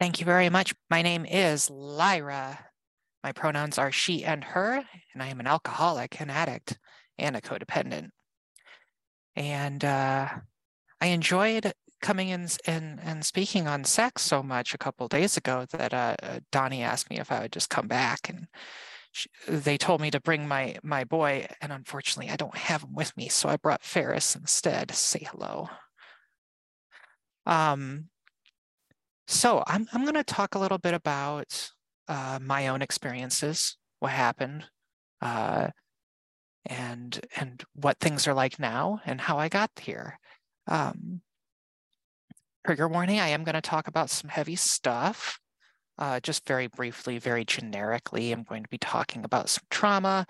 [0.00, 0.74] Thank you very much.
[0.88, 2.58] My name is Lyra.
[3.22, 6.78] My pronouns are she and her, and I am an alcoholic, an addict,
[7.18, 8.08] and a codependent.
[9.36, 10.26] And uh,
[11.02, 15.66] I enjoyed coming in and, and speaking on sex so much a couple days ago
[15.72, 16.16] that uh,
[16.50, 18.30] Donnie asked me if I would just come back.
[18.30, 18.46] And
[19.12, 22.94] she, they told me to bring my, my boy, and unfortunately, I don't have him
[22.94, 23.28] with me.
[23.28, 24.92] So I brought Ferris instead.
[24.92, 25.68] Say hello.
[27.44, 28.06] Um,
[29.30, 31.70] so I'm, I'm going to talk a little bit about
[32.08, 34.64] uh, my own experiences, what happened,
[35.22, 35.68] uh,
[36.66, 40.18] and and what things are like now, and how I got here.
[40.66, 41.20] Um,
[42.66, 45.38] trigger warning: I am going to talk about some heavy stuff.
[45.96, 50.26] Uh, just very briefly, very generically, I'm going to be talking about some trauma,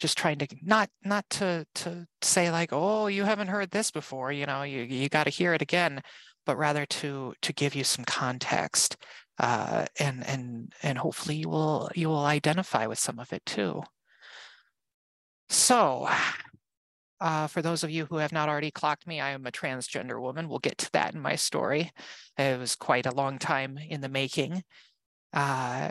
[0.00, 4.32] just trying to not not to to say like, oh, you haven't heard this before,
[4.32, 6.00] you know, you you got to hear it again
[6.48, 8.96] but rather to to give you some context
[9.38, 13.82] uh, and and and hopefully you will you will identify with some of it too.
[15.50, 16.08] So
[17.20, 20.18] uh, for those of you who have not already clocked me, I am a transgender
[20.20, 20.48] woman.
[20.48, 21.92] We'll get to that in my story.
[22.38, 24.62] It was quite a long time in the making.
[25.34, 25.90] Uh,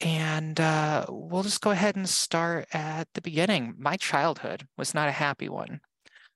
[0.00, 3.74] and uh, we'll just go ahead and start at the beginning.
[3.76, 5.80] My childhood was not a happy one.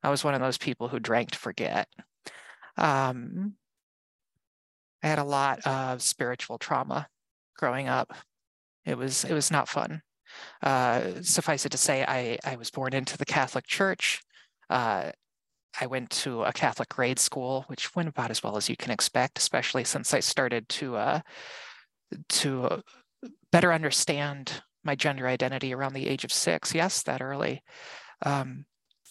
[0.02, 1.86] I was one of those people who drank to forget.
[2.76, 3.54] Um,
[5.02, 7.08] I had a lot of spiritual trauma
[7.56, 8.14] growing up.
[8.84, 10.02] It was it was not fun.
[10.62, 14.22] Uh, suffice it to say, I I was born into the Catholic Church.
[14.70, 15.12] Uh,
[15.80, 18.90] I went to a Catholic grade school, which went about as well as you can
[18.90, 21.20] expect, especially since I started to uh,
[22.28, 22.82] to
[23.50, 26.74] better understand my gender identity around the age of six.
[26.74, 27.62] Yes, that early.
[28.24, 28.66] Um,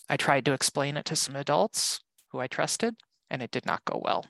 [0.09, 2.95] I tried to explain it to some adults who I trusted,
[3.31, 4.25] and it did not go well.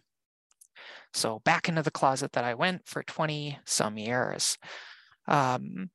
[1.14, 4.58] So back into the closet that I went for 20 some years.
[5.28, 5.90] Um,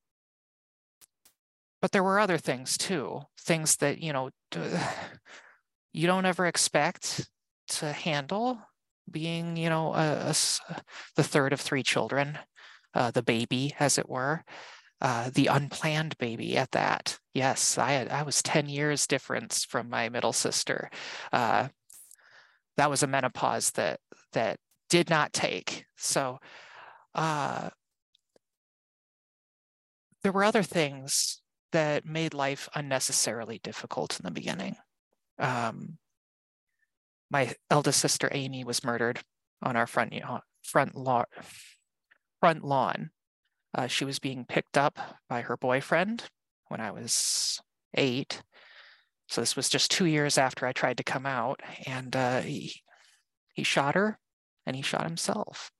[1.81, 4.31] but there were other things too, things that, you know,
[5.93, 7.31] you don't ever expect
[7.69, 8.59] to handle
[9.11, 10.35] being, you know, a, a,
[11.15, 12.39] the third of three children,
[12.95, 14.45] uh, the baby, as it were,
[15.01, 17.19] uh, the unplanned baby at that.
[17.35, 20.91] Yes, I, had, I was 10 years difference from my middle sister.
[21.33, 21.69] Uh,
[22.77, 24.01] that was a menopause that
[24.33, 25.85] that did not take.
[25.97, 26.39] So
[27.15, 27.71] uh,
[30.23, 31.41] there were other things
[31.73, 34.77] that made life unnecessarily difficult in the beginning.
[35.39, 35.99] Um,
[37.31, 39.21] my eldest sister Amy was murdered
[39.63, 40.15] on our front
[40.63, 41.25] front lawn.
[42.41, 43.11] Front lawn.
[43.75, 44.99] Uh, she was being picked up
[45.29, 46.25] by her boyfriend
[46.69, 47.61] when I was
[47.95, 48.43] eight,
[49.29, 52.83] so this was just two years after I tried to come out, and uh, he,
[53.55, 54.19] he shot her
[54.65, 55.71] and he shot himself.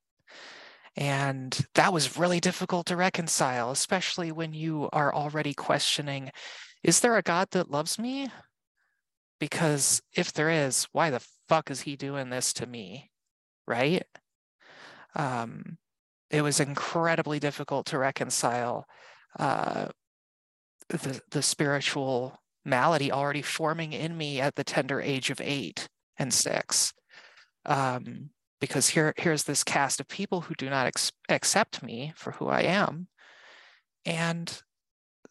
[0.97, 6.31] And that was really difficult to reconcile, especially when you are already questioning
[6.83, 8.29] is there a God that loves me?
[9.41, 13.11] Because if there is, why the fuck is he doing this to me?
[13.67, 14.05] Right?
[15.17, 15.79] Um,
[16.31, 18.87] it was incredibly difficult to reconcile
[19.37, 19.89] uh,
[20.89, 25.89] the, the spiritual malady already forming in me at the tender age of eight
[26.19, 26.93] and six.
[27.65, 32.33] Um, because here, here's this cast of people who do not ex- accept me for
[32.33, 33.09] who I am.
[34.05, 34.61] And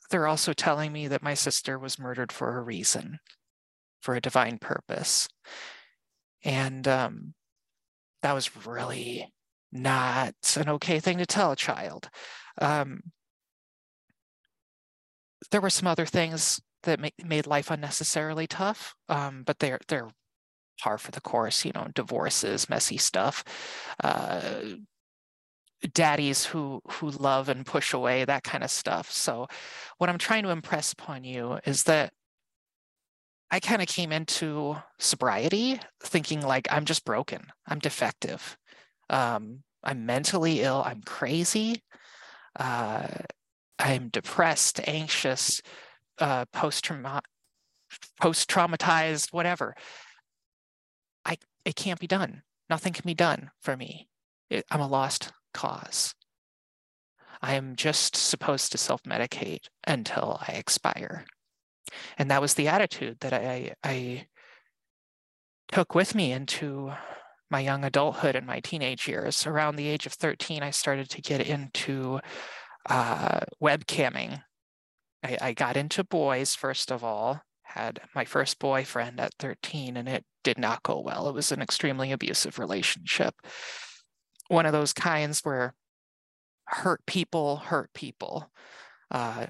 [0.10, 3.20] they're also telling me that my sister was murdered for a reason,
[4.02, 5.28] for a divine purpose.
[6.44, 7.34] And um,
[8.22, 9.34] that was really
[9.72, 12.10] not an okay thing to tell a child.
[12.62, 13.02] Um,
[15.52, 18.96] there were some other things that made life unnecessarily tough.
[19.10, 20.10] Um, but they're they're
[20.80, 21.66] par for the course.
[21.66, 23.44] You know, divorces, messy stuff.
[24.04, 24.62] Uh,
[25.94, 29.48] daddies who who love and push away that kind of stuff so
[29.98, 32.12] what i'm trying to impress upon you is that
[33.52, 38.58] i kind of came into sobriety thinking like i'm just broken i'm defective
[39.10, 41.84] um, i'm mentally ill i'm crazy
[42.60, 43.08] uh,
[43.78, 45.62] i'm depressed anxious
[46.20, 46.90] uh, post
[48.22, 49.76] post traumatized, whatever.
[51.26, 52.44] I it can't be done.
[52.70, 54.08] Nothing can be done for me.
[54.50, 56.14] It, I'm a lost cause.
[57.42, 61.26] I am just supposed to self medicate until I expire.
[62.18, 64.28] And that was the attitude that I, I
[65.72, 66.92] took with me into
[67.52, 69.46] my young adulthood and my teenage years.
[69.46, 72.20] Around the age of 13, I started to get into
[72.90, 74.42] uh, webcamming
[75.26, 80.08] I, I got into boys first of all, had my first boyfriend at 13, and
[80.08, 81.28] it did not go well.
[81.28, 83.34] It was an extremely abusive relationship.
[84.48, 85.74] one of those kinds where
[86.66, 88.52] hurt people hurt people.
[89.10, 89.48] Uh,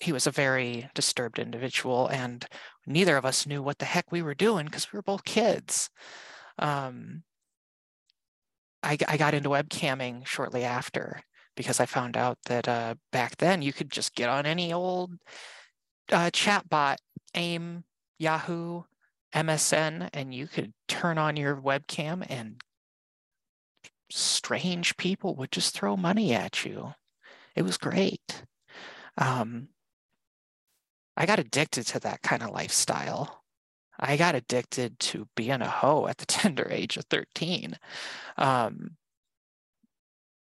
[0.00, 2.44] he was a very disturbed individual, and
[2.86, 5.90] neither of us knew what the heck we were doing because we were both kids.
[6.58, 7.22] Um,
[8.82, 11.22] I, I, got into webcamming shortly after
[11.60, 15.12] because I found out that uh, back then you could just get on any old
[16.10, 16.98] uh, chat bot,
[17.34, 17.84] AIM,
[18.18, 18.84] Yahoo,
[19.34, 22.62] MSN, and you could turn on your webcam and
[24.10, 26.94] strange people would just throw money at you.
[27.54, 28.44] It was great.
[29.18, 29.68] Um,
[31.14, 33.42] I got addicted to that kind of lifestyle.
[33.98, 37.76] I got addicted to being a hoe at the tender age of 13.
[38.38, 38.96] Um,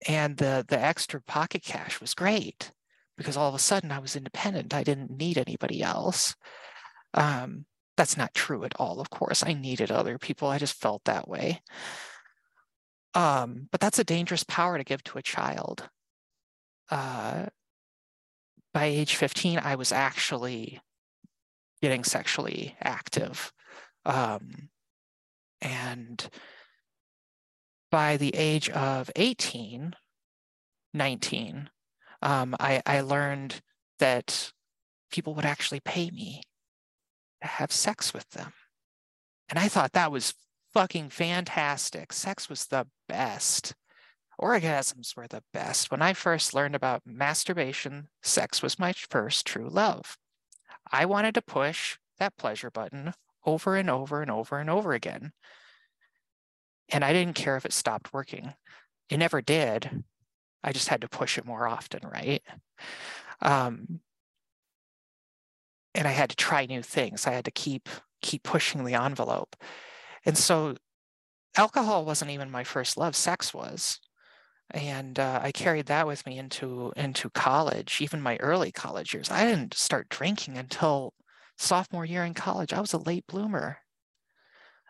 [0.07, 2.71] and the the extra pocket cash was great
[3.17, 4.73] because all of a sudden I was independent.
[4.73, 6.35] I didn't need anybody else.
[7.13, 7.65] Um,
[7.97, 9.43] that's not true at all, of course.
[9.45, 10.47] I needed other people.
[10.47, 11.61] I just felt that way.
[13.13, 15.89] Um, but that's a dangerous power to give to a child.
[16.89, 17.47] Uh,
[18.73, 20.79] by age 15, I was actually
[21.81, 23.51] getting sexually active.
[24.05, 24.69] Um,
[25.61, 26.27] and
[27.91, 29.93] by the age of 18,
[30.93, 31.69] 19,
[32.21, 33.61] um, I, I learned
[33.99, 34.51] that
[35.11, 36.41] people would actually pay me
[37.41, 38.53] to have sex with them.
[39.49, 40.33] And I thought that was
[40.73, 42.13] fucking fantastic.
[42.13, 43.75] Sex was the best.
[44.39, 45.91] Orgasms were the best.
[45.91, 50.17] When I first learned about masturbation, sex was my first true love.
[50.91, 53.13] I wanted to push that pleasure button
[53.45, 55.33] over and over and over and over again.
[56.91, 58.53] And I didn't care if it stopped working.
[59.09, 60.03] It never did.
[60.63, 62.43] I just had to push it more often, right?
[63.41, 64.01] Um,
[65.95, 67.27] and I had to try new things.
[67.27, 67.89] I had to keep
[68.21, 69.55] keep pushing the envelope.
[70.25, 70.75] And so
[71.57, 73.99] alcohol wasn't even my first love, sex was.
[74.71, 79.29] And uh, I carried that with me into into college, even my early college years.
[79.29, 81.13] I didn't start drinking until
[81.57, 82.73] sophomore year in college.
[82.73, 83.79] I was a late bloomer.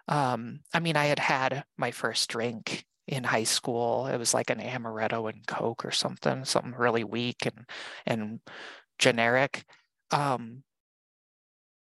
[0.07, 4.07] Um, I mean, I had had my first drink in high school.
[4.07, 7.65] It was like an amaretto and Coke or something, something really weak and
[8.05, 8.39] and
[8.99, 9.65] generic.
[10.11, 10.63] Um,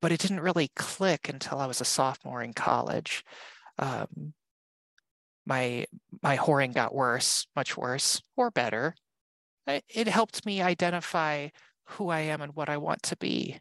[0.00, 3.24] but it didn't really click until I was a sophomore in college.
[3.78, 4.34] Um,
[5.46, 5.86] my
[6.22, 8.94] my whoring got worse, much worse, or better.
[9.66, 11.48] It, helped me identify
[11.84, 13.60] who I am and what I want to be.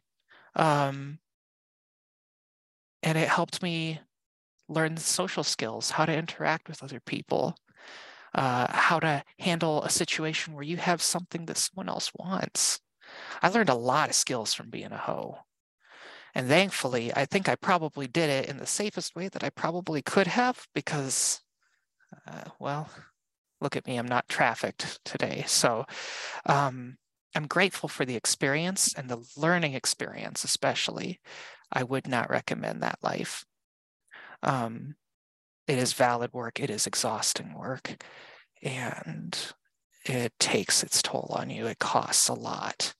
[0.55, 1.19] Um,
[3.03, 3.99] and it helped me
[4.71, 7.55] learn social skills, how to interact with other people,
[8.33, 12.79] uh, how to handle a situation where you have something that someone else wants.
[13.41, 15.39] I learned a lot of skills from being a hoe.
[16.33, 20.01] And thankfully, I think I probably did it in the safest way that I probably
[20.01, 21.41] could have because,
[22.25, 22.89] uh, well,
[23.59, 25.43] look at me, I'm not trafficked today.
[25.45, 25.85] So
[26.45, 26.97] um,
[27.35, 31.19] I'm grateful for the experience and the learning experience, especially.
[31.73, 33.45] I would not recommend that life.
[34.43, 34.95] Um,
[35.67, 38.03] it is valid work, it is exhausting work,
[38.61, 39.37] and
[40.05, 41.67] it takes its toll on you.
[41.67, 42.93] It costs a lot.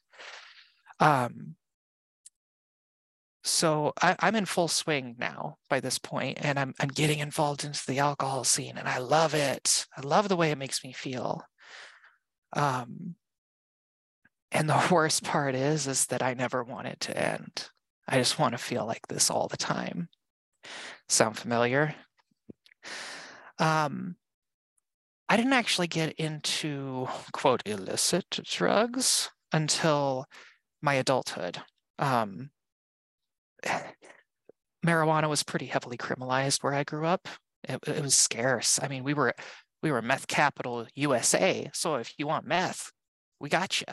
[1.00, 1.56] Um,
[3.44, 7.64] so I, am in full swing now by this point, and I'm I'm getting involved
[7.64, 9.88] into the alcohol scene, and I love it.
[9.98, 11.44] I love the way it makes me feel.
[12.54, 13.16] Um,
[14.52, 17.70] and the worst part is, is that I never want it to end.
[18.08, 20.10] I just want to feel like this all the time.
[21.10, 21.96] Sound familiar?
[23.60, 24.16] Um,
[25.30, 30.26] I didn't actually get into quote illicit drugs until
[30.82, 31.60] my adulthood.
[32.00, 32.50] Um,
[34.86, 37.28] marijuana was pretty heavily criminalized where I grew up.
[37.64, 38.80] It, it, was scarce.
[38.82, 39.34] I mean, we were
[39.84, 41.70] we were meth capital USA.
[41.74, 42.92] So if you want meth,
[43.40, 43.88] we got you.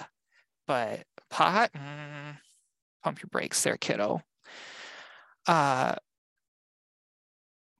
[0.66, 2.36] But pot, mm,
[3.02, 4.22] pump your brakes there, kiddo.
[5.46, 5.94] Uh,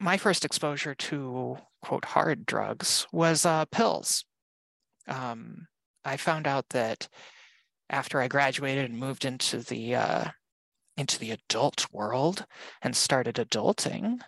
[0.01, 4.25] my first exposure to quote hard drugs was uh, pills.
[5.07, 5.67] Um,
[6.05, 7.09] I found out that
[7.91, 10.25] after I graduated and moved into the uh,
[10.97, 12.45] into the adult world
[12.83, 14.21] and started adulting,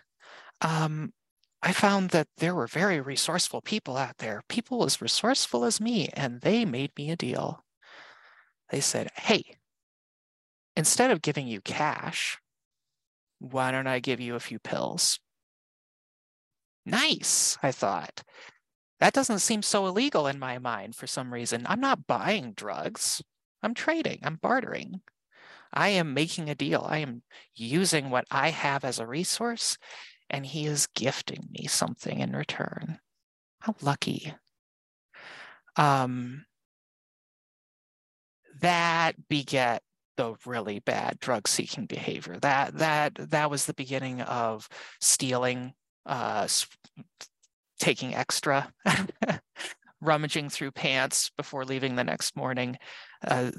[0.61, 1.13] um,
[1.61, 6.09] I found that there were very resourceful people out there, people as resourceful as me,
[6.13, 7.63] and they made me a deal.
[8.69, 9.57] They said, hey,
[10.75, 12.39] instead of giving you cash,
[13.39, 15.19] why don't I give you a few pills?
[16.85, 18.23] Nice, I thought.
[18.99, 21.65] That doesn't seem so illegal in my mind for some reason.
[21.67, 23.21] I'm not buying drugs.
[23.63, 25.01] I'm trading, I'm bartering.
[25.73, 26.85] I am making a deal.
[26.87, 27.23] I am
[27.55, 29.77] using what I have as a resource,
[30.29, 32.99] and he is gifting me something in return.
[33.59, 34.33] How lucky.
[35.77, 36.45] Um,
[38.59, 39.81] that beget
[40.17, 42.37] the really bad drug seeking behavior.
[42.41, 44.67] That that that was the beginning of
[44.99, 45.73] stealing,
[46.05, 46.47] uh,
[47.79, 48.71] taking extra,
[50.01, 52.77] rummaging through pants before leaving the next morning.
[53.25, 53.51] Uh,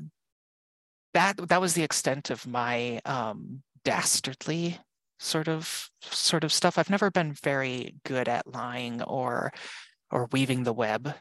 [1.15, 4.79] that that was the extent of my um, dastardly
[5.19, 6.79] sort of sort of stuff.
[6.79, 9.53] I've never been very good at lying or
[10.11, 11.15] or weaving the web,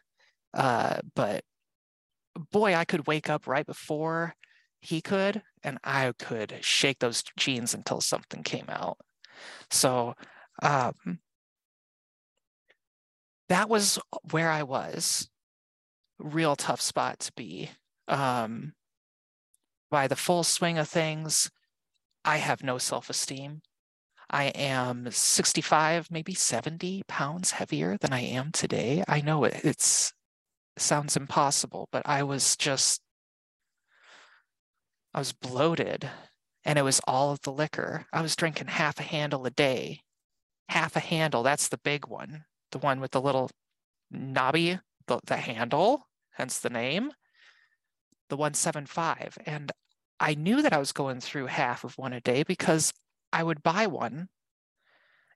[0.53, 1.43] uh, but
[2.51, 4.35] boy, I could wake up right before
[4.81, 8.97] he could, and I could shake those jeans until something came out.
[9.69, 10.15] So
[10.61, 11.19] um,
[13.49, 13.99] that was
[14.31, 15.29] where I was.
[16.19, 17.71] Real tough spot to be.
[18.07, 18.73] Um,
[19.89, 21.49] by the full swing of things,
[22.23, 23.61] I have no self esteem.
[24.29, 29.03] I am 65, maybe 70 pounds heavier than I am today.
[29.07, 30.13] I know it, it's
[30.77, 33.01] sounds impossible, but I was just,
[35.13, 36.09] I was bloated
[36.63, 38.05] and it was all of the liquor.
[38.13, 40.01] I was drinking half a handle a day.
[40.69, 43.49] Half a handle, that's the big one, the one with the little
[44.09, 47.11] knobby, the, the handle, hence the name,
[48.29, 49.37] the 175.
[49.45, 49.71] And
[50.19, 52.93] I knew that I was going through half of one a day because
[53.33, 54.29] I would buy one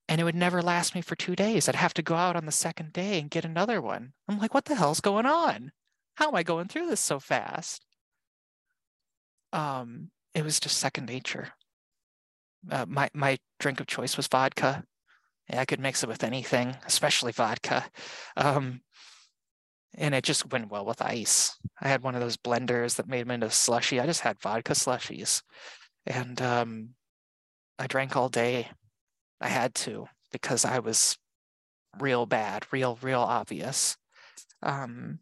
[0.08, 1.68] and it would never last me for two days.
[1.68, 4.14] I'd have to go out on the second day and get another one.
[4.28, 5.72] I'm like, what the hell's going on?
[6.16, 7.84] How am I going through this so fast?
[9.52, 11.50] Um, it was just second nature.
[12.70, 14.84] Uh, my my drink of choice was vodka.
[15.50, 17.86] Yeah, I could mix it with anything, especially vodka.
[18.36, 18.82] Um,
[19.98, 21.58] and it just went well with ice.
[21.82, 24.00] I had one of those blenders that made them into slushy.
[24.00, 25.42] I just had vodka slushies,
[26.06, 26.90] and um,
[27.80, 28.70] I drank all day.
[29.40, 31.18] I had to because I was
[32.00, 33.96] real bad, real, real obvious.
[34.62, 35.20] Um,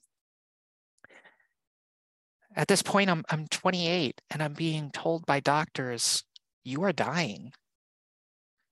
[2.56, 6.24] at this point, I'm I'm 28 and I'm being told by doctors,
[6.64, 7.52] you are dying.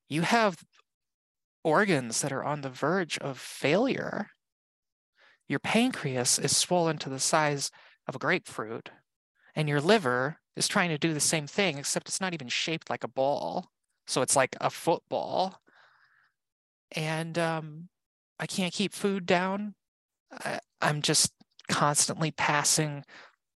[0.08, 0.56] You have
[1.64, 4.30] organs that are on the verge of failure.
[5.48, 7.70] Your pancreas is swollen to the size
[8.08, 8.90] of a grapefruit,
[9.54, 12.90] and your liver is trying to do the same thing, except it's not even shaped
[12.90, 13.70] like a ball.
[14.06, 15.60] So it's like a football.
[16.94, 17.88] And um,
[18.38, 19.74] I can't keep food down.
[20.32, 21.32] I, I'm just
[21.68, 23.04] constantly passing,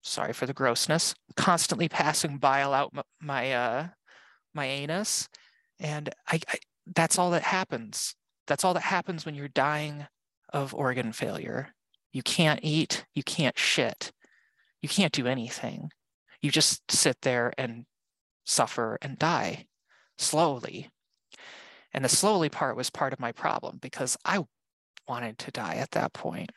[0.03, 3.89] sorry for the grossness, constantly passing bile out my, my, uh,
[4.55, 5.29] my anus.
[5.79, 6.57] And I, I,
[6.95, 8.15] that's all that happens.
[8.47, 10.07] That's all that happens when you're dying
[10.53, 11.75] of organ failure.
[12.13, 14.13] You can't eat, you can't shit,
[14.81, 15.91] you can't do anything.
[16.41, 17.87] You just sit there and
[18.45, 19.67] suffer and die
[20.17, 20.91] slowly.
[21.93, 24.45] And the slowly part was part of my problem because I
[25.09, 26.53] wanted to die at that point.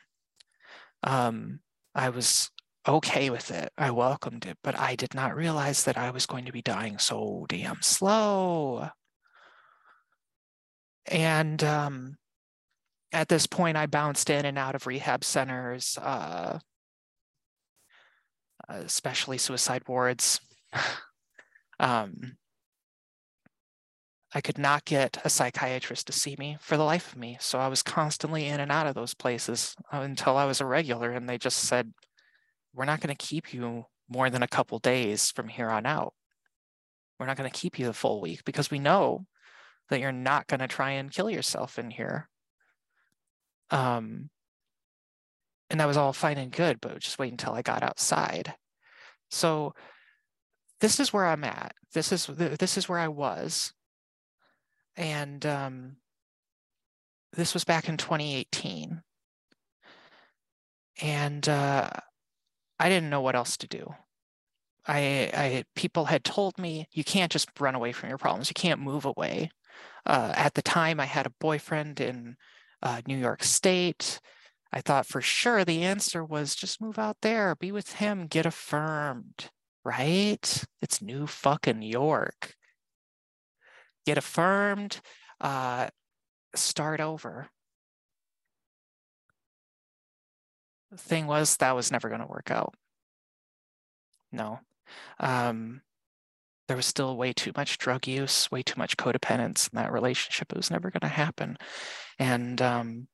[1.02, 1.60] Um,
[1.94, 2.50] I was
[2.86, 3.72] okay with it.
[3.76, 6.98] I welcomed it, but I did not realize that I was going to be dying
[6.98, 8.90] so damn slow.
[11.10, 12.16] And um,
[13.12, 16.60] at this point, I bounced in and out of rehab centers, uh,
[18.68, 20.40] especially suicide wards.
[21.80, 22.36] um,
[24.32, 27.36] I could not get a psychiatrist to see me for the life of me.
[27.40, 30.66] So I was constantly in and out of those places uh, until I was a
[30.66, 31.10] regular.
[31.10, 31.92] And they just said,
[32.72, 36.14] We're not going to keep you more than a couple days from here on out.
[37.18, 39.26] We're not going to keep you the full week because we know
[39.90, 42.28] that you're not going to try and kill yourself in here.
[43.70, 44.30] Um,
[45.68, 48.54] and that was all fine and good, but just wait until I got outside.
[49.30, 49.74] So
[50.80, 51.74] this is where I'm at.
[51.92, 53.72] This is this is where I was
[54.96, 55.96] and um,
[57.32, 59.02] this was back in 2018.
[61.02, 61.88] And uh,
[62.78, 63.94] I didn't know what else to do.
[64.86, 68.50] I, I people had told me you can't just run away from your problems.
[68.50, 69.50] You can't move away.
[70.06, 72.36] Uh, at the time, I had a boyfriend in
[72.82, 74.20] uh, New York State.
[74.72, 78.46] I thought for sure the answer was just move out there, be with him, get
[78.46, 79.50] affirmed,
[79.84, 80.64] right?
[80.80, 82.54] It's New fucking York
[84.06, 85.00] get affirmed,
[85.40, 85.88] uh,
[86.54, 87.48] start over.
[90.90, 92.74] The thing was, that was never going to work out.
[94.32, 94.60] No.
[95.20, 95.82] Um,
[96.70, 100.52] there was still way too much drug use, way too much codependence in that relationship.
[100.52, 101.58] It was never going to happen.
[102.16, 103.08] And um,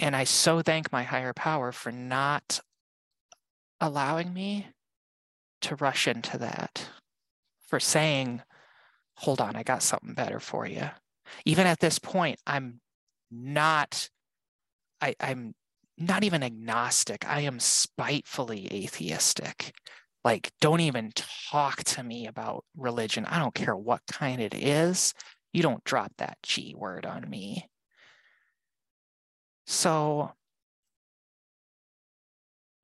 [0.00, 2.58] and I so thank my higher power for not
[3.80, 4.66] allowing me
[5.60, 6.88] to rush into that
[7.68, 8.42] for saying,
[9.14, 10.90] hold on, I got something better for you.
[11.44, 12.80] Even at this point, I'm
[13.30, 14.10] not,
[15.00, 15.54] I, I'm
[15.96, 17.24] not even agnostic.
[17.28, 19.72] I am spitefully atheistic.
[20.24, 21.12] Like, don't even
[21.50, 23.24] talk to me about religion.
[23.24, 25.14] I don't care what kind it is.
[25.52, 27.68] You don't drop that G word on me.
[29.66, 30.32] So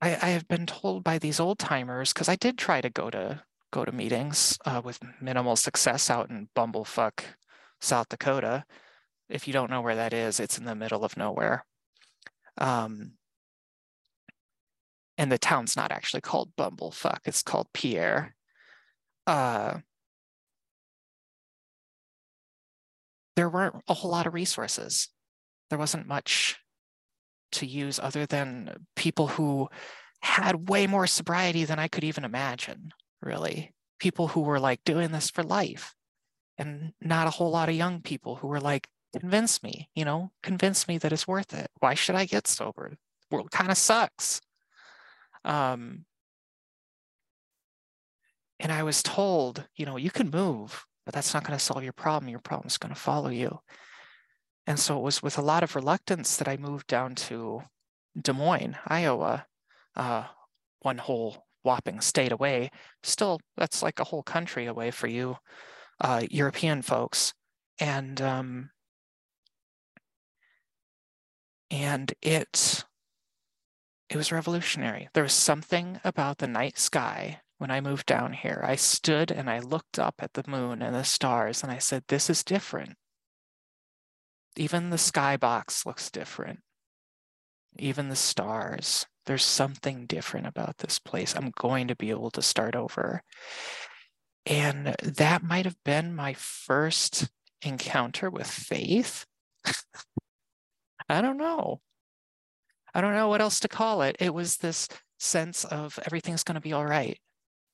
[0.00, 3.10] I, I have been told by these old timers, because I did try to go
[3.10, 7.20] to go to meetings uh, with minimal success out in Bumblefuck,
[7.80, 8.64] South Dakota.
[9.28, 11.66] If you don't know where that is, it's in the middle of nowhere.
[12.56, 13.17] Um,
[15.18, 18.34] and the town's not actually called Bumblefuck, it's called Pierre.
[19.26, 19.78] Uh,
[23.36, 25.08] there weren't a whole lot of resources.
[25.68, 26.56] There wasn't much
[27.52, 29.68] to use other than people who
[30.20, 33.74] had way more sobriety than I could even imagine, really.
[33.98, 35.94] People who were like doing this for life
[36.56, 40.32] and not a whole lot of young people who were like, convince me, you know,
[40.42, 41.70] convince me that it's worth it.
[41.80, 42.90] Why should I get sober?
[42.90, 44.40] The world kind of sucks.
[45.48, 46.04] Um,
[48.60, 51.82] and I was told, you know, you can move, but that's not going to solve
[51.82, 52.28] your problem.
[52.28, 53.58] Your problem is going to follow you.
[54.66, 57.62] And so it was with a lot of reluctance that I moved down to
[58.20, 59.46] Des Moines, Iowa,
[59.96, 60.24] uh,
[60.80, 62.70] one whole whopping state away.
[63.02, 65.36] Still, that's like a whole country away for you,
[66.00, 67.32] uh, European folks.
[67.80, 68.70] And um,
[71.70, 72.84] and it
[74.10, 75.08] it was revolutionary.
[75.12, 78.62] There was something about the night sky when I moved down here.
[78.64, 82.04] I stood and I looked up at the moon and the stars and I said,
[82.08, 82.94] This is different.
[84.56, 86.60] Even the skybox looks different.
[87.78, 89.06] Even the stars.
[89.26, 91.36] There's something different about this place.
[91.36, 93.22] I'm going to be able to start over.
[94.46, 97.28] And that might have been my first
[97.60, 99.26] encounter with faith.
[101.10, 101.82] I don't know.
[102.94, 104.16] I don't know what else to call it.
[104.18, 107.18] It was this sense of everything's going to be all right.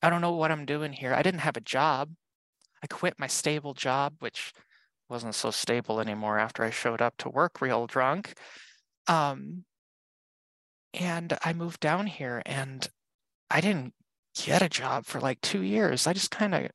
[0.02, 1.14] I don't know what I'm doing here.
[1.14, 2.10] I didn't have a job.
[2.82, 4.52] I quit my stable job, which
[5.08, 8.34] wasn't so stable anymore after I showed up to work real drunk.
[9.06, 9.64] Um,
[10.92, 12.88] and I moved down here and
[13.50, 13.94] I didn't
[14.34, 16.06] get a job for like two years.
[16.06, 16.68] I just kind of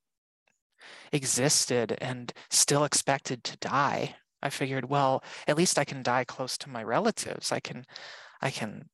[1.12, 4.16] existed and still expected to die.
[4.42, 7.52] I figured, well, at least I can die close to my relatives.
[7.52, 7.86] I can
[8.42, 8.90] I can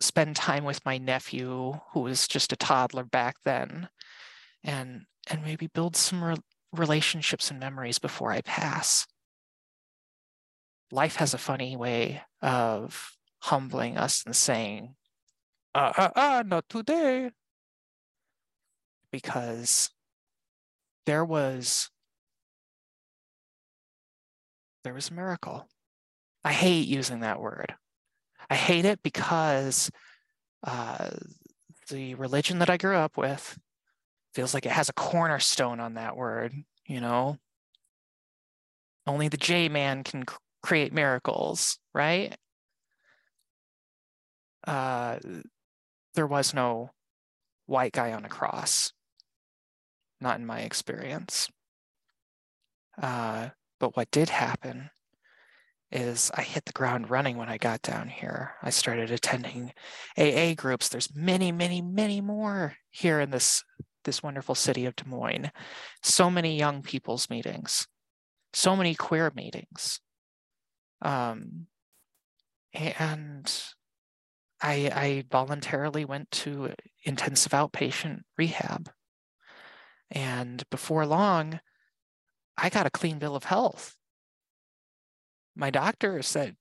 [0.00, 3.88] spend time with my nephew who was just a toddler back then
[4.62, 6.36] and and maybe build some re-
[6.72, 9.06] relationships and memories before I pass.
[10.90, 14.94] Life has a funny way of humbling us and saying,
[15.74, 17.30] ah, ah, ah, not today.
[19.10, 19.90] Because
[21.06, 21.90] there was
[24.82, 25.68] there was a miracle.
[26.44, 27.74] I hate using that word.
[28.50, 29.90] I hate it because
[30.66, 31.10] uh,
[31.88, 33.58] the religion that I grew up with
[34.34, 36.52] feels like it has a cornerstone on that word,
[36.86, 37.38] you know?
[39.06, 40.24] Only the J man can
[40.62, 42.34] create miracles, right?
[44.66, 45.18] Uh,
[46.14, 46.90] there was no
[47.66, 48.92] white guy on a cross,
[50.20, 51.48] not in my experience.
[53.00, 54.90] Uh, but what did happen
[55.94, 58.54] is I hit the ground running when I got down here.
[58.62, 59.72] I started attending
[60.18, 60.88] AA groups.
[60.88, 63.62] There's many, many, many more here in this,
[64.02, 65.50] this wonderful city of Des Moines.
[66.02, 67.86] So many young people's meetings,
[68.52, 70.00] so many queer meetings.
[71.00, 71.68] Um,
[72.72, 73.62] and
[74.60, 76.72] I, I voluntarily went to
[77.04, 78.90] intensive outpatient rehab.
[80.10, 81.60] And before long,
[82.56, 83.94] I got a clean bill of health
[85.56, 86.56] my doctor said,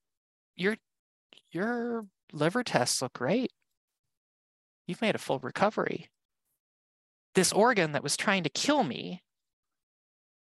[0.55, 0.77] your,
[1.51, 3.51] your liver tests look great.
[4.87, 6.09] You've made a full recovery.
[7.35, 9.21] This organ that was trying to kill me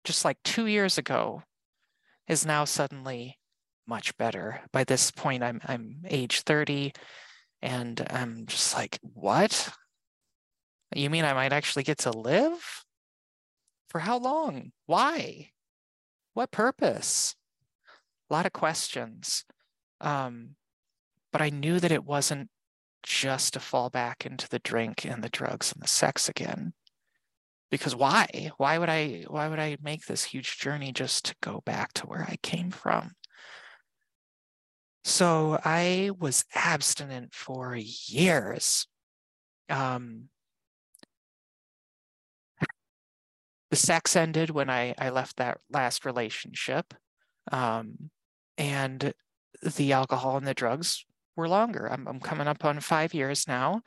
[0.04, 1.44] just like two years ago
[2.28, 3.38] is now suddenly
[3.88, 4.62] much better.
[4.72, 6.94] By this point, I'm, I'm age 30
[7.62, 9.70] and I'm just like, what?
[10.96, 12.84] You mean I might actually get to live?
[13.90, 14.72] For how long?
[14.86, 15.52] Why?
[16.34, 17.36] What purpose?
[18.30, 19.46] A lot of questions.
[20.02, 20.56] Um,
[21.32, 22.50] but I knew that it wasn't
[23.04, 26.74] just to fall back into the drink and the drugs and the sex again.
[27.70, 28.52] Because why?
[28.58, 32.08] Why would I why would I make this huge journey just to go back to
[32.08, 33.12] where I came from?
[35.04, 38.88] So I was abstinent for years.
[39.70, 40.30] Um,
[43.70, 46.94] the sex ended when I, I left that last relationship.
[47.52, 48.10] Um,
[48.58, 49.14] and
[49.62, 51.92] the alcohol and the drugs were longer.
[51.92, 53.82] I'm, I'm coming up on five years now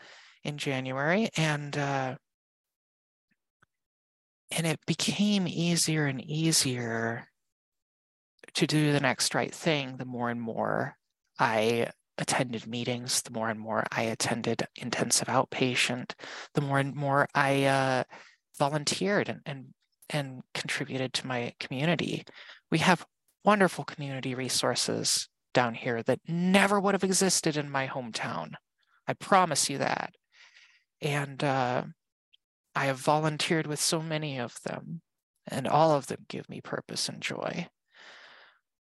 [0.45, 2.17] in January, and uh,
[4.51, 7.27] and it became easier and easier
[8.55, 10.97] to do the next right thing the more and more
[11.39, 16.13] I attended meetings, the more and more I attended intensive outpatient,
[16.55, 18.05] the more and more I uh,
[18.59, 19.67] volunteered and, and
[20.11, 22.25] and contributed to my community.
[22.71, 23.07] We have
[23.45, 28.53] wonderful community resources down here that never would have existed in my hometown.
[29.07, 30.15] I promise you that.
[31.01, 31.85] And uh,
[32.75, 35.01] I have volunteered with so many of them,
[35.49, 37.69] and all of them give me purpose and joy.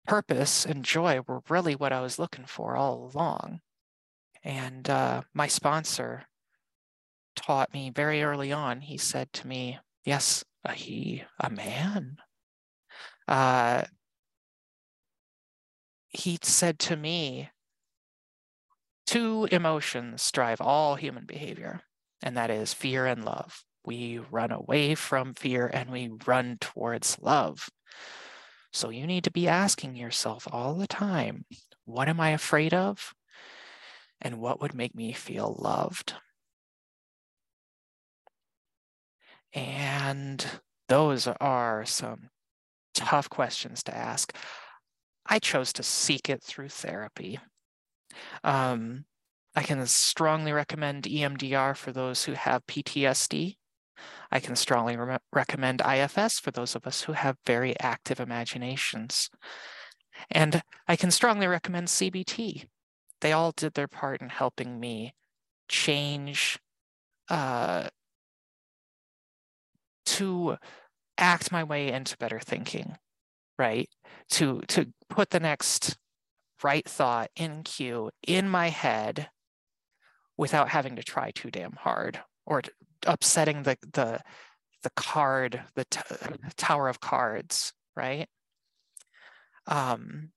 [0.06, 3.62] Purpose and joy were really what I was looking for all along.
[4.44, 6.26] And uh, my sponsor
[7.36, 12.18] taught me very early on, he said to me, Yes, uh, he, a man.
[13.28, 13.84] Uh,
[16.14, 17.50] he said to me,
[19.06, 21.82] two emotions drive all human behavior,
[22.22, 23.64] and that is fear and love.
[23.86, 27.70] We run away from fear and we run towards love.
[28.72, 31.46] So you need to be asking yourself all the time
[31.86, 33.14] what am I afraid of?
[34.22, 36.14] And what would make me feel loved?
[39.54, 40.46] And
[40.88, 42.30] those are some
[42.94, 44.34] tough questions to ask.
[45.26, 47.40] I chose to seek it through therapy.
[48.44, 49.06] Um,
[49.56, 53.56] I can strongly recommend EMDR for those who have PTSD.
[54.32, 59.30] I can strongly re recommend IFS for those of us who have very active imaginations.
[60.30, 62.68] And I can strongly recommend CBT.
[63.22, 65.14] They all did their part in helping me
[65.70, 66.60] change
[67.30, 67.88] uh,
[70.06, 70.58] to
[71.18, 72.98] act my way into better thinking,
[73.64, 73.90] right?
[74.32, 75.98] To to put the next
[76.64, 79.30] right thought in queue in my head
[80.38, 82.62] without having to try too damn hard or
[83.08, 84.20] upsetting the the
[84.84, 85.86] the card, the
[86.58, 88.28] tower of cards, right?
[89.66, 90.32] Um,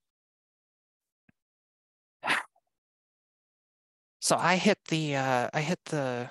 [4.21, 6.31] so I hit the uh, I hit the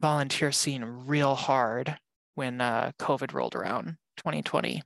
[0.00, 1.96] volunteer scene real hard
[2.34, 4.82] when uh, COVID rolled around 2020.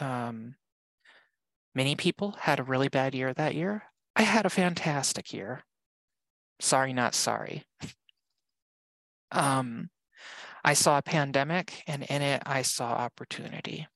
[0.00, 0.56] Um,
[1.74, 3.84] many people had a really bad year that year.
[4.16, 5.62] I had a fantastic year.
[6.60, 7.64] Sorry, not sorry.
[9.32, 9.90] um,
[10.64, 13.86] I saw a pandemic, and in it, I saw opportunity.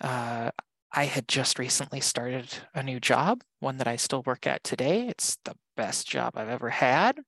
[0.00, 0.50] Uh,
[0.92, 5.08] I had just recently started a new job, one that I still work at today.
[5.08, 7.20] It's the best job I've ever had,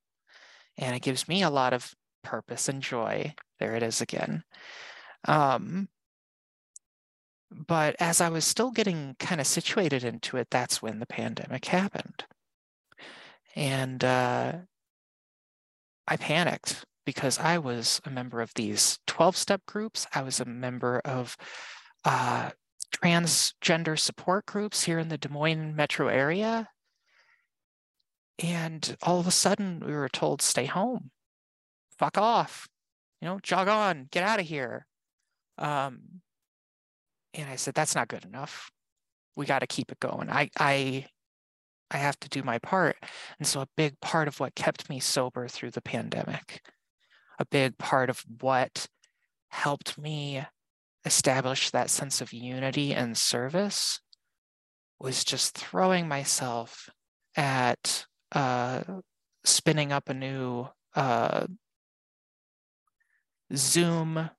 [0.77, 4.45] and it gives me a lot of purpose and joy there it is again.
[5.27, 5.89] Um,
[7.55, 11.67] but as I was still getting kind of situated into it, that's when the pandemic
[11.67, 12.25] happened.
[13.55, 14.53] And uh,
[16.09, 20.07] I panicked because I was a member of these 12 step groups.
[20.15, 21.37] I was a member of
[22.05, 22.51] uh,
[22.95, 26.69] transgender support groups here in the Des Moines metro area.
[28.43, 31.11] And all of a sudden, we were told, stay home,
[31.97, 32.67] fuck off
[33.25, 34.87] you know, jog on, get out of here.
[35.57, 36.21] Um,
[37.35, 38.71] and I said, that's not good enough.
[39.37, 40.31] We got to keep it going.
[40.31, 41.07] I, I,
[41.91, 42.97] I have to do my part.
[43.39, 46.63] And so a big part of what kept me sober through the pandemic,
[47.39, 48.87] a big part of what
[49.49, 50.45] helped me
[51.05, 54.01] establish that sense of unity and service
[54.99, 56.89] was just throwing myself
[57.37, 58.83] at uh,
[59.45, 61.47] spinning up a new uh,
[63.55, 64.31] Zoom,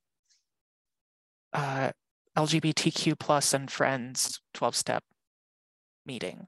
[1.54, 1.92] uh,
[2.38, 5.04] LGBTQ plus and friends 12 step
[6.06, 6.48] meeting.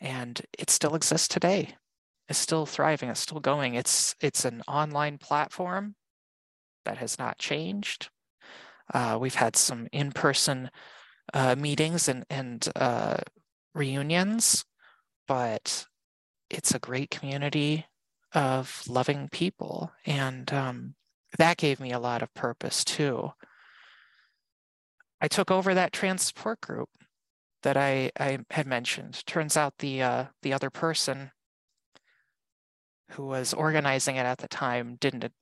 [0.00, 1.76] And it still exists today.
[2.28, 3.74] It's still thriving, it's still going.
[3.74, 5.94] It's, it's an online platform
[6.84, 8.08] that has not changed.
[8.92, 10.70] Uh, we've had some in-person
[11.32, 13.16] uh, meetings and, and uh,
[13.74, 14.64] reunions,
[15.26, 15.86] but
[16.50, 17.86] it's a great community
[18.34, 19.92] of loving people.
[20.04, 20.94] And um,
[21.38, 23.32] that gave me a lot of purpose too.
[25.24, 26.90] I took over that transport group
[27.62, 29.24] that I, I had mentioned.
[29.24, 31.30] Turns out the uh, the other person
[33.12, 35.32] who was organizing it at the time didn't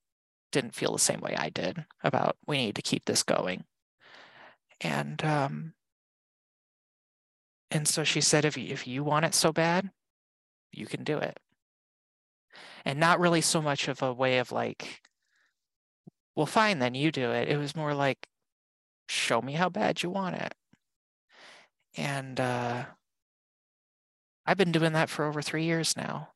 [0.52, 3.64] didn't feel the same way I did about we need to keep this going.
[4.80, 5.74] And um,
[7.72, 9.90] and so she said, if if you want it so bad,
[10.70, 11.40] you can do it.
[12.84, 15.02] And not really so much of a way of like,
[16.36, 17.48] well, fine, then you do it.
[17.48, 18.28] It was more like,
[19.08, 20.54] show me how bad you want it.
[21.96, 22.84] And uh,
[24.46, 26.28] I've been doing that for over three years now.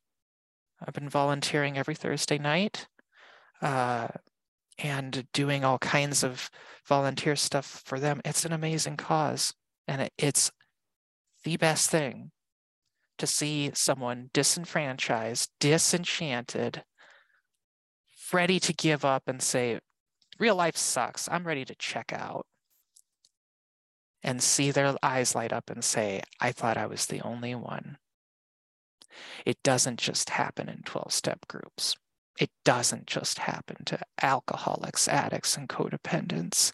[0.81, 2.87] I've been volunteering every Thursday night
[3.63, 4.09] uh,
[4.79, 6.51] and doing all kinds of
[6.87, 8.21] volunteer stuff for them.
[8.25, 9.55] It's an amazing cause.
[9.89, 10.51] And it, it's
[11.45, 12.31] the best thing
[13.19, 16.85] to see someone disenfranchised, disenchanted,
[18.33, 19.79] ready to give up and say,
[20.39, 21.29] real life sucks.
[21.31, 22.47] I'm ready to check out.
[24.27, 27.97] And see their eyes light up and say, I thought I was the only one.
[29.47, 31.95] It doesn't just happen in 12 step groups.
[32.39, 36.73] It doesn't just happen to alcoholics, addicts, and codependents.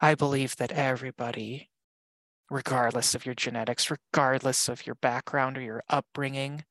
[0.00, 1.70] I believe that everybody,
[2.50, 6.64] regardless of your genetics, regardless of your background or your upbringing,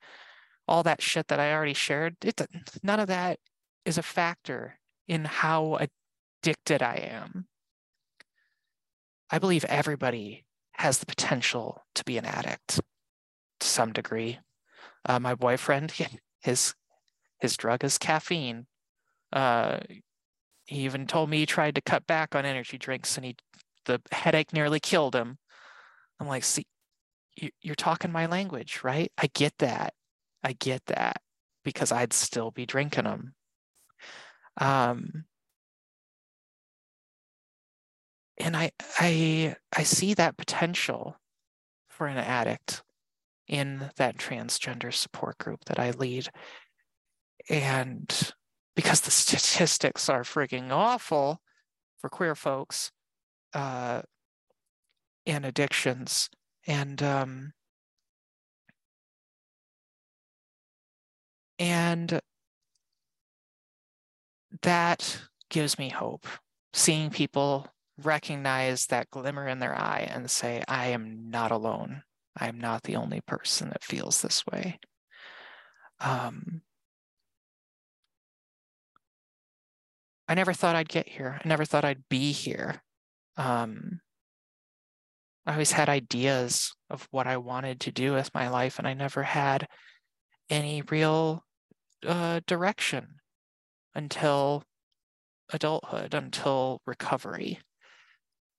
[0.68, 2.40] all that shit that I already shared, it,
[2.84, 3.40] none of that
[3.86, 5.80] is a factor in how
[6.44, 7.48] addicted I am.
[9.32, 12.80] I believe everybody has the potential to be an addict
[13.60, 14.40] to some degree.
[15.06, 15.94] Uh, my boyfriend,
[16.42, 16.74] his
[17.40, 18.66] his drug is caffeine.
[19.34, 19.80] Uh,
[20.66, 23.36] he even told me he tried to cut back on energy drinks, and he
[23.86, 25.38] the headache nearly killed him.
[26.20, 26.66] I'm like, see,
[27.36, 29.12] you, you're talking my language, right?
[29.18, 29.94] I get that.
[30.44, 31.22] I get that
[31.64, 33.34] because I'd still be drinking them.
[34.58, 35.26] Um,
[38.38, 41.18] and I I I see that potential
[41.90, 42.84] for an addict
[43.48, 46.30] in that transgender support group that I lead.
[47.50, 48.34] And
[48.76, 51.42] because the statistics are freaking awful
[51.98, 52.92] for queer folks
[53.54, 54.02] uh,
[55.26, 56.30] and addictions.
[56.68, 57.54] And um,
[61.60, 62.20] and
[64.62, 65.20] that
[65.50, 66.28] gives me hope.
[66.74, 67.68] Seeing people
[68.02, 72.04] recognize that glimmer in their eye and say, I am not alone.
[72.38, 74.80] I am not the only person that feels this way.
[76.00, 76.62] Um,
[80.28, 81.40] I never thought I'd get here.
[81.44, 82.82] I never thought I'd be here.
[83.38, 84.02] Um,
[85.46, 88.94] I always had ideas of what I wanted to do with my life, and I
[88.94, 89.68] never had
[90.50, 91.46] any real
[92.06, 93.20] uh, direction
[93.94, 94.64] until
[95.52, 97.60] adulthood, until recovery.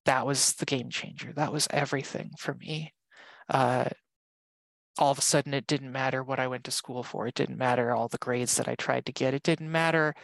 [0.07, 1.33] That was the game changer.
[1.35, 2.93] That was everything for me
[3.49, 3.87] uh,
[4.99, 7.27] all of a sudden it didn't matter what I went to school for.
[7.27, 9.35] It didn't matter all the grades that I tried to get.
[9.35, 10.15] It didn't matter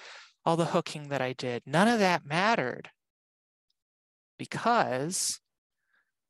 [0.45, 1.63] all the hooking that I did.
[1.67, 2.91] None of that mattered
[4.39, 5.41] because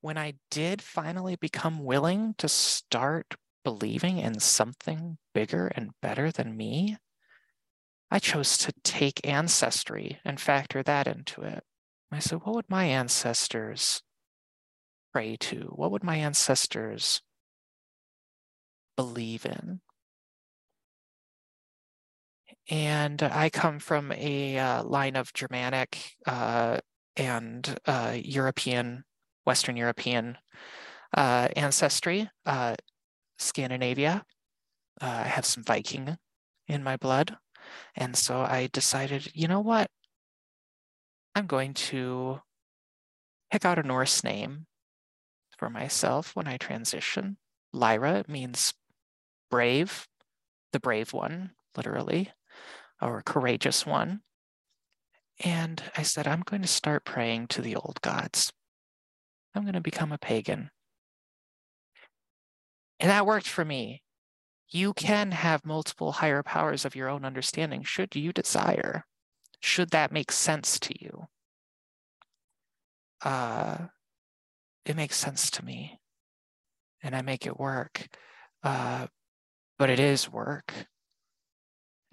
[0.00, 6.56] when I did finally become willing to start believing in something bigger and better than
[6.56, 6.96] me,
[8.10, 11.62] I chose to take ancestry and factor that into it.
[12.14, 14.02] I said, what would my ancestors
[15.12, 15.72] pray to?
[15.74, 17.22] What would my ancestors
[18.96, 19.80] believe in?
[22.70, 26.78] And I come from a uh, line of Germanic uh,
[27.16, 29.04] and uh, European,
[29.44, 30.38] Western European
[31.16, 32.76] uh, ancestry, uh,
[33.38, 34.24] Scandinavia.
[35.00, 36.16] Uh, I have some Viking
[36.68, 37.36] in my blood.
[37.96, 39.90] And so I decided, you know what?
[41.34, 42.40] I'm going to
[43.50, 44.66] pick out a Norse name
[45.56, 47.38] for myself when I transition.
[47.72, 48.74] Lyra means
[49.50, 50.06] brave,
[50.72, 52.30] the brave one, literally,
[53.00, 54.20] or courageous one.
[55.42, 58.52] And I said, I'm going to start praying to the old gods.
[59.54, 60.70] I'm going to become a pagan.
[63.00, 64.02] And that worked for me.
[64.68, 69.04] You can have multiple higher powers of your own understanding should you desire,
[69.62, 71.26] should that make sense to you.
[73.22, 73.78] Uh,
[74.84, 76.00] it makes sense to me
[77.02, 78.08] and I make it work.
[78.62, 79.06] Uh,
[79.78, 80.72] but it is work.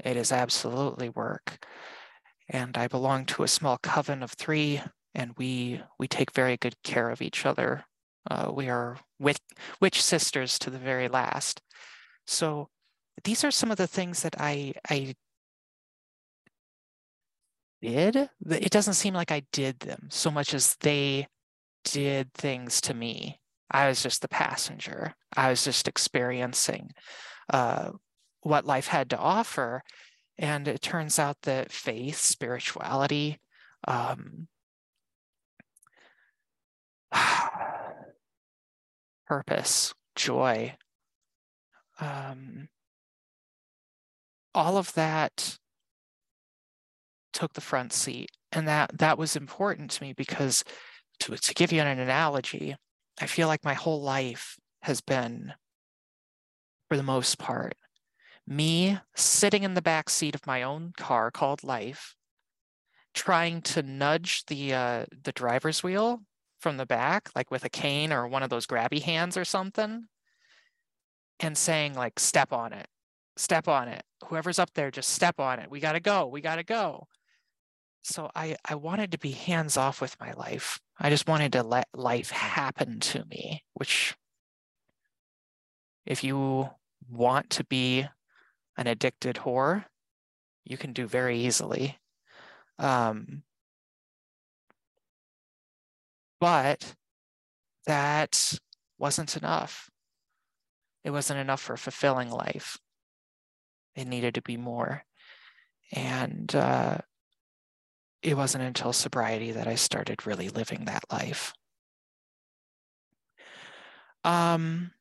[0.04, 1.66] It is absolutely work.
[2.50, 4.82] And I belong to a small coven of three,
[5.14, 7.86] and we we take very good care of each other.
[8.30, 9.40] Uh, we are witch,
[9.80, 11.62] witch sisters to the very last.
[12.26, 12.70] So
[13.24, 15.14] these are some of the things that I I
[17.82, 18.30] did.
[18.50, 21.28] It doesn't seem like I did them so much as they
[21.84, 23.40] did things to me.
[23.72, 25.16] I was just the passenger.
[25.36, 26.92] I was just experiencing
[27.52, 27.92] uh,
[28.42, 29.84] what life had to offer.
[30.38, 33.40] And it turns out that faith, spirituality,
[33.88, 34.48] um,
[39.28, 40.76] purpose, joy,
[42.00, 42.70] um,
[44.56, 45.59] all of that
[47.40, 48.30] took the front seat.
[48.52, 50.64] And that that was important to me because
[51.22, 52.76] to, to give you an analogy,
[53.22, 55.54] I feel like my whole life has been,
[56.88, 57.76] for the most part,
[58.48, 62.16] me sitting in the back seat of my own car called life,
[63.14, 66.22] trying to nudge the uh, the driver's wheel
[66.60, 70.06] from the back, like with a cane or one of those grabby hands or something,
[71.40, 72.88] and saying like, "Step on it,
[73.38, 74.04] step on it.
[74.26, 75.70] Whoever's up there, just step on it.
[75.70, 76.26] We gotta go.
[76.28, 77.08] We gotta go."
[78.02, 80.80] So I I wanted to be hands off with my life.
[80.98, 84.16] I just wanted to let life happen to me, which
[86.06, 86.70] if you
[87.10, 88.08] want to be
[88.78, 89.86] an addicted whore,
[90.64, 92.00] you can do very easily.
[92.78, 93.44] Um,
[96.40, 96.96] but
[97.86, 98.58] that
[98.98, 99.90] wasn't enough.
[101.04, 102.78] It wasn't enough for fulfilling life.
[103.96, 105.04] It needed to be more.
[105.92, 107.00] And uh,
[108.22, 111.54] it wasn't until sobriety that I started really living that life.
[114.24, 114.92] Um,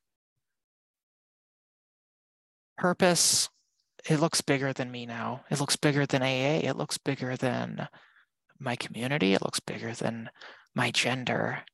[2.77, 3.49] purpose,
[4.09, 5.45] it looks bigger than me now.
[5.51, 6.61] It looks bigger than AA.
[6.63, 7.89] It looks bigger than
[8.59, 9.35] my community.
[9.35, 10.31] It looks bigger than
[10.75, 11.65] my gender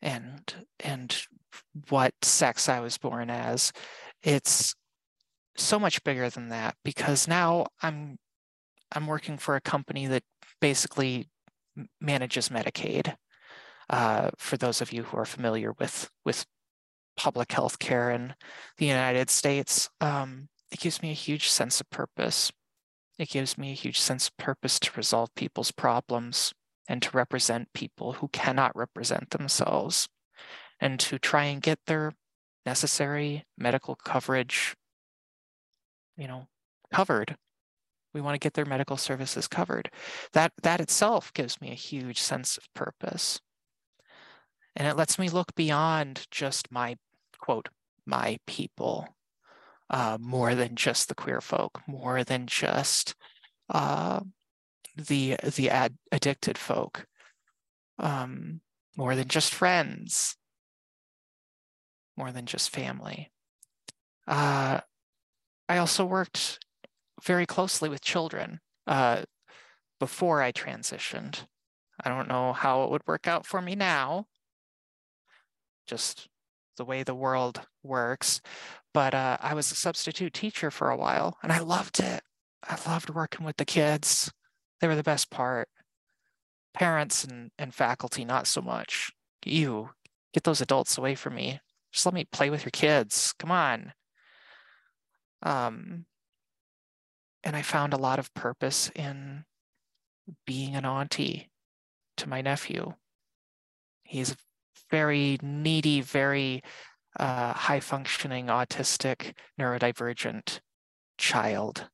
[0.00, 1.24] and and
[1.88, 3.72] what sex I was born as.
[4.22, 4.74] It's
[5.56, 8.18] so much bigger than that because now I'm
[8.92, 10.22] I'm working for a company that
[10.60, 11.28] basically
[12.00, 13.14] manages Medicaid.
[13.90, 16.44] Uh, for those of you who are familiar with with
[17.16, 18.34] public health care in
[18.76, 22.52] the United States, um, it gives me a huge sense of purpose.
[23.18, 26.52] It gives me a huge sense of purpose to resolve people's problems
[26.88, 30.08] and to represent people who cannot represent themselves
[30.80, 32.12] and to try and get their
[32.64, 34.76] necessary medical coverage,
[36.16, 36.46] you know,
[36.92, 37.36] covered
[38.14, 39.90] we want to get their medical services covered.
[40.32, 43.40] That, that itself gives me a huge sense of purpose.
[44.74, 46.96] And it lets me look beyond just my,
[47.38, 47.68] quote,
[48.06, 49.08] my people,
[49.90, 53.14] uh, more than just the queer folk, more than just
[53.68, 54.20] uh,
[54.96, 57.06] the, the ad addicted folk,
[57.98, 58.60] um,
[58.96, 60.36] more than just friends,
[62.16, 63.30] more than just family.
[64.26, 64.80] Uh,
[65.68, 66.58] I also worked
[67.22, 69.22] very closely with children uh,
[69.98, 71.46] before I transitioned.
[72.02, 74.26] I don't know how it would work out for me now,
[75.86, 76.28] just
[76.76, 78.40] the way the world works.
[78.94, 82.22] But uh, I was a substitute teacher for a while and I loved it.
[82.66, 84.32] I loved working with the kids.
[84.80, 85.68] They were the best part.
[86.74, 89.12] Parents and, and faculty, not so much.
[89.44, 89.90] You
[90.32, 91.60] get those adults away from me.
[91.92, 93.34] Just let me play with your kids.
[93.38, 93.92] Come on.
[95.42, 96.04] Um,
[97.44, 99.44] and I found a lot of purpose in
[100.46, 101.50] being an auntie
[102.16, 102.94] to my nephew.
[104.02, 104.36] He's a
[104.90, 106.62] very needy, very
[107.18, 110.60] uh, high functioning, autistic, neurodivergent
[111.16, 111.88] child.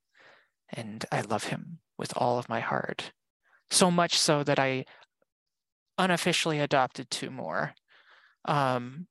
[0.70, 3.12] And I love him with all of my heart.
[3.70, 4.85] So much so that I
[5.98, 7.74] unofficially adopted two more.
[8.44, 9.07] Um,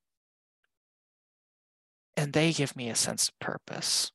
[2.15, 4.11] and they give me a sense of purpose.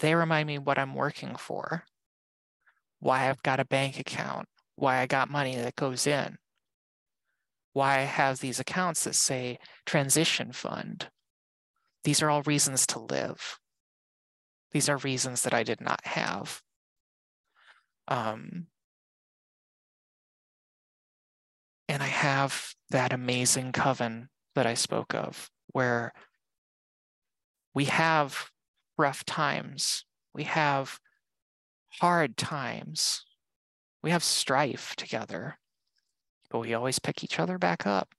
[0.00, 1.84] They remind me what I'm working for,
[2.98, 6.38] why I've got a bank account, why I got money that goes in,
[7.74, 11.08] why I have these accounts that say transition fund.
[12.04, 13.58] These are all reasons to live.
[14.72, 16.62] These are reasons that I did not have.
[18.08, 18.68] Um,
[21.88, 26.12] and I have that amazing coven that I spoke of, where
[27.74, 28.50] we have
[29.00, 30.04] rough times.
[30.34, 31.00] We have
[32.00, 33.24] hard times.
[34.02, 35.58] We have strife together,
[36.50, 38.14] but we always pick each other back up.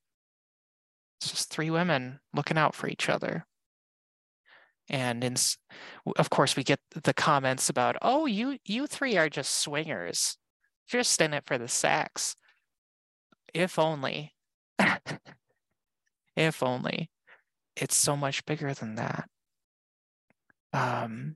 [1.19, 3.45] It's just three women looking out for each other.
[4.89, 5.35] And in,
[6.17, 10.37] of course, we get the comments about, oh, you you three are just swingers,
[10.87, 12.35] just in it for the sex.
[13.53, 14.33] If only.
[16.35, 17.11] if only.
[17.75, 19.29] It's so much bigger than that
[20.73, 21.35] um,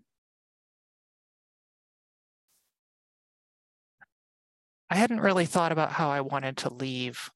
[4.90, 7.32] I hadn't really thought about how I wanted to leave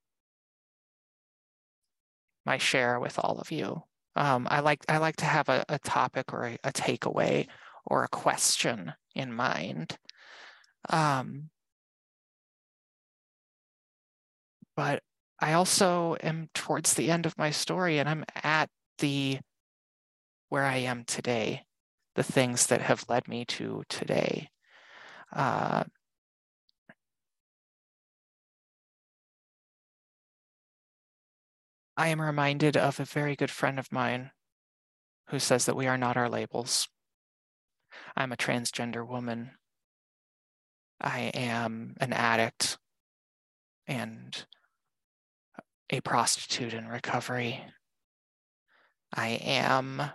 [2.46, 3.84] my share with all of you.
[4.16, 7.48] Um, I like I like to have a, a topic or a, a, takeaway
[7.86, 9.98] or a question in mind.
[10.90, 11.50] Um,
[14.76, 15.04] but
[15.40, 18.70] I also am towards the end of my story and I'm at
[19.00, 19.40] the
[20.50, 21.64] where I am today
[22.16, 24.50] the things that have led me to today.
[25.34, 25.84] Uh,
[31.96, 34.32] I am reminded of a very good friend of mine
[35.28, 36.88] who says that we are not our labels.
[38.16, 39.52] I'm a transgender woman.
[41.02, 42.78] I am an addict
[43.88, 44.46] and
[45.90, 47.64] a prostitute in recovery.
[49.14, 50.12] I am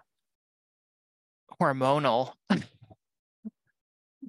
[1.61, 2.35] hormonal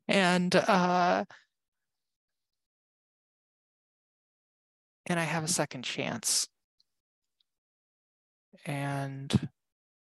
[0.07, 1.25] and uh
[5.07, 6.47] and I have a second chance.
[8.65, 9.49] And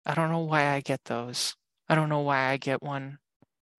[0.05, 1.55] I don't know why I get those.
[1.89, 3.19] I don't know why I get one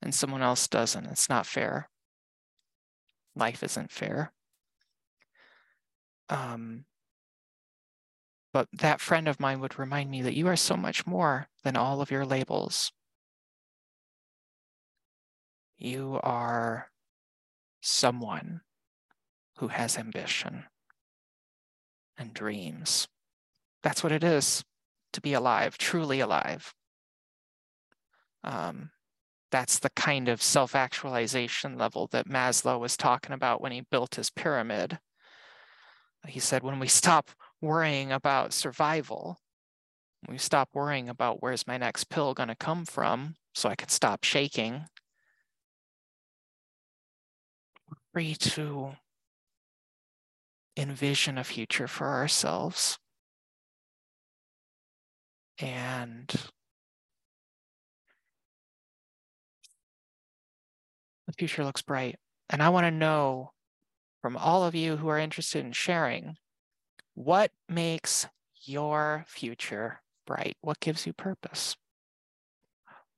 [0.02, 1.06] and someone else doesn't.
[1.06, 1.88] It's not fair.
[3.34, 4.32] Life isn't fair.
[6.28, 6.84] Um,
[8.52, 11.76] but that friend of mine would remind me that you are so much more than
[11.76, 12.92] all of your labels.
[15.76, 16.90] You are
[17.80, 18.62] someone
[19.58, 20.64] who has ambition
[22.18, 23.08] and dreams.
[23.82, 24.64] That's what it is
[25.12, 26.74] to be alive, truly alive.
[28.42, 28.90] Um,
[29.50, 34.16] that's the kind of self actualization level that Maslow was talking about when he built
[34.16, 34.98] his pyramid.
[36.26, 39.38] He said, when we stop worrying about survival,
[40.28, 43.88] we stop worrying about where's my next pill going to come from so I can
[43.88, 44.86] stop shaking,
[48.16, 48.92] free to
[50.74, 52.98] envision a future for ourselves.
[55.58, 56.26] And
[61.26, 62.16] the future looks bright.
[62.48, 63.52] And I want to know
[64.22, 66.36] from all of you who are interested in sharing
[67.12, 68.26] what makes
[68.62, 70.56] your future bright?
[70.62, 71.76] What gives you purpose?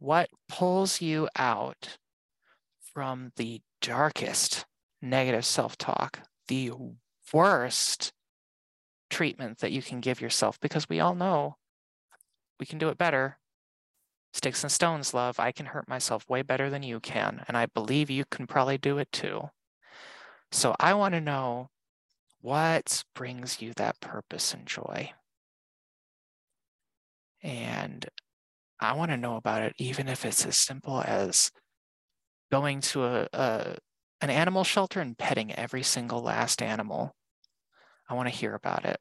[0.01, 1.99] What pulls you out
[2.92, 4.64] from the darkest
[5.01, 6.72] negative self talk, the
[7.32, 8.12] worst
[9.11, 10.59] treatment that you can give yourself?
[10.61, 11.57] Because we all know
[12.59, 13.38] we can do it better.
[14.32, 15.40] Sticks and stones, love.
[15.40, 17.44] I can hurt myself way better than you can.
[17.49, 19.51] And I believe you can probably do it too.
[20.53, 21.70] So I want to know
[22.40, 25.12] what brings you that purpose and joy.
[27.42, 28.07] And
[28.80, 31.51] I want to know about it, even if it's as simple as
[32.51, 33.76] going to a, a
[34.21, 37.14] an animal shelter and petting every single last animal.
[38.09, 38.99] I want to hear about it.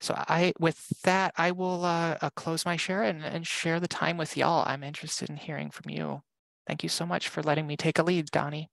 [0.00, 3.88] So I, with that, I will uh, uh, close my share and, and share the
[3.88, 4.64] time with y'all.
[4.66, 6.22] I'm interested in hearing from you.
[6.66, 8.70] Thank you so much for letting me take a lead, Donnie.